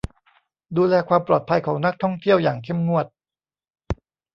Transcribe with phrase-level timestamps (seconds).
[0.77, 3.05] ดูแลความปลอดภัยของนักท่องเที่ยวอย่างเข้มงวด